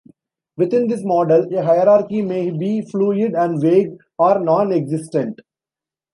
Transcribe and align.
Within 0.57 0.87
this 0.87 1.03
model, 1.05 1.43
a 1.55 1.61
hierarchy 1.63 2.23
may 2.23 2.49
be 2.49 2.81
fluid 2.89 3.35
and 3.35 3.61
vague, 3.61 3.99
or 4.17 4.39
nonexistent. 4.39 5.41